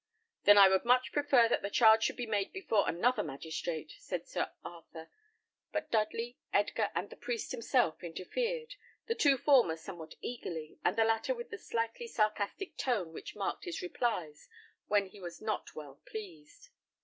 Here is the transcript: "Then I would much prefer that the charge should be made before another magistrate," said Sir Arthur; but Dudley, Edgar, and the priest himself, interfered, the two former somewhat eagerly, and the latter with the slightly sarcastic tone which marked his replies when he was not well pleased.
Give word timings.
"Then 0.45 0.57
I 0.57 0.67
would 0.67 0.83
much 0.83 1.11
prefer 1.11 1.47
that 1.47 1.61
the 1.61 1.69
charge 1.69 2.01
should 2.01 2.15
be 2.15 2.25
made 2.25 2.51
before 2.51 2.89
another 2.89 3.21
magistrate," 3.21 3.93
said 3.99 4.25
Sir 4.27 4.51
Arthur; 4.65 5.11
but 5.71 5.91
Dudley, 5.91 6.39
Edgar, 6.51 6.89
and 6.95 7.11
the 7.11 7.15
priest 7.15 7.51
himself, 7.51 8.03
interfered, 8.03 8.73
the 9.05 9.13
two 9.13 9.37
former 9.37 9.77
somewhat 9.77 10.15
eagerly, 10.19 10.79
and 10.83 10.97
the 10.97 11.05
latter 11.05 11.35
with 11.35 11.51
the 11.51 11.59
slightly 11.59 12.07
sarcastic 12.07 12.77
tone 12.77 13.13
which 13.13 13.35
marked 13.35 13.65
his 13.65 13.83
replies 13.83 14.49
when 14.87 15.05
he 15.05 15.19
was 15.19 15.39
not 15.39 15.75
well 15.75 16.01
pleased. 16.07 16.71